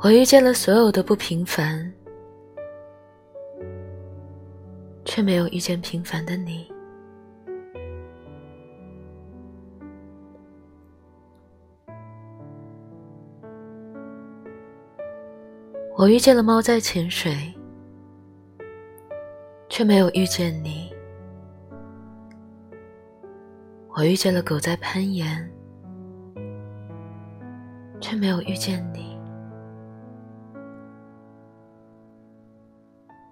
[0.00, 1.92] 我遇见了所有的不平凡，
[5.04, 6.70] 却没有遇见平凡的你。
[15.96, 17.52] 我遇见了猫在潜水，
[19.68, 20.94] 却没有遇见你。
[23.96, 25.50] 我遇见了狗在攀岩，
[28.00, 29.17] 却没有遇见你。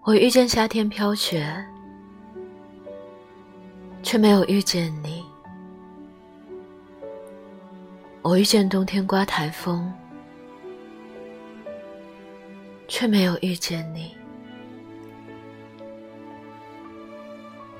[0.07, 1.45] 我遇见夏天飘雪，
[4.05, 5.25] 却没有遇见你。
[8.23, 9.93] 我遇见冬天刮台风。
[12.89, 14.15] 却没有遇见你，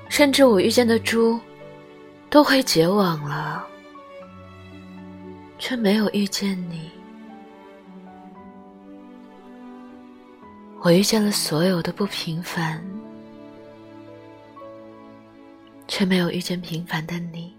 [0.09, 1.39] 甚至我遇见的猪
[2.29, 3.65] 都会结网了，
[5.57, 6.91] 却没有遇见你。
[10.87, 12.81] 我遇见了所有的不平凡，
[15.85, 17.53] 却没有遇见平凡的你。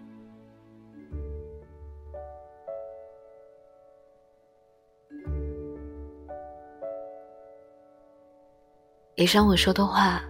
[9.16, 10.22] 以上我说的话，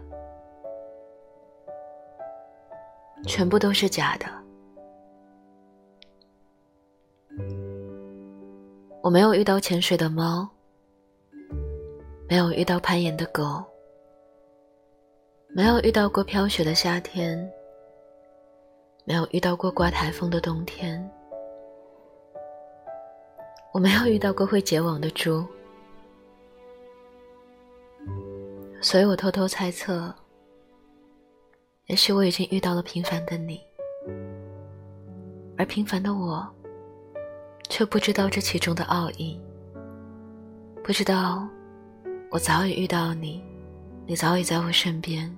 [3.28, 4.27] 全部都是假的。
[9.00, 10.48] 我没有遇到潜水的猫，
[12.28, 13.64] 没有遇到攀岩的狗，
[15.48, 17.50] 没有遇到过飘雪的夏天，
[19.06, 21.10] 没有遇到过刮台风的冬天，
[23.72, 25.42] 我没有遇到过会结网的猪。
[28.82, 30.14] 所以我偷偷猜测，
[31.86, 33.58] 也许我已经遇到了平凡的你，
[35.56, 36.46] 而平凡的我，
[37.70, 39.40] 却不知道这其中的奥义，
[40.84, 41.48] 不知道
[42.30, 43.42] 我早已遇到你，
[44.06, 45.34] 你早已在我身边，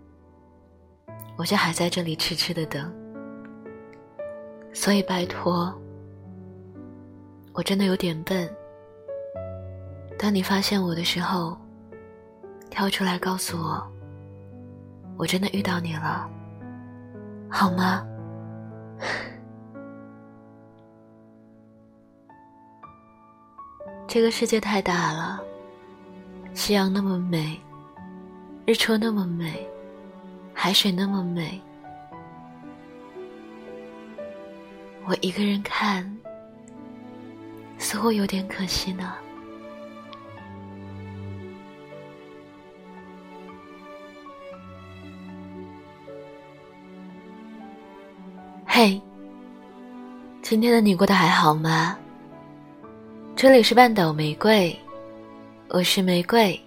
[1.36, 2.92] 我却还在这里痴痴的等。
[4.72, 5.72] 所以拜托，
[7.52, 8.52] 我真的有点笨。
[10.18, 11.56] 当你发现我的时候。
[12.70, 13.84] 跳出来告诉我，
[15.18, 16.30] 我真的遇到你了，
[17.50, 18.06] 好吗？
[24.06, 25.42] 这个世界太大了，
[26.60, 27.58] 夕阳那么美，
[28.66, 29.66] 日出那么美，
[30.52, 31.58] 海水那么美，
[35.06, 36.04] 我一个人看，
[37.78, 39.14] 似乎有点可惜呢。
[48.66, 49.00] 嘿，
[50.42, 51.96] 今天的你过得还好吗？
[53.34, 54.78] 这里是半岛玫瑰，
[55.72, 56.60] 我是玫瑰。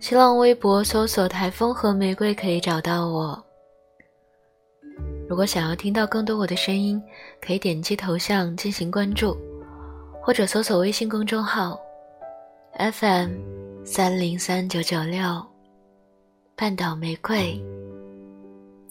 [0.00, 3.38] 新浪微博搜索“台风和玫瑰”可以找到我。
[5.28, 7.00] 如果想要听到更多我的声音，
[7.42, 9.36] 可以点击头像进行关注，
[10.22, 11.78] 或者搜索微信公众号
[12.78, 13.32] “FM
[13.84, 15.44] 三零三九九六
[16.56, 17.62] 半岛玫瑰”，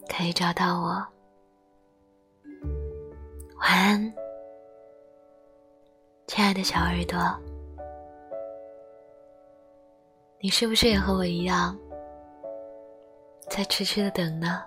[0.08, 1.04] 可以找到我。
[3.58, 4.14] 晚安，
[6.28, 7.18] 亲爱的小耳朵。
[10.44, 11.78] 你是不是也和我一样，
[13.48, 14.60] 在痴痴的等呢？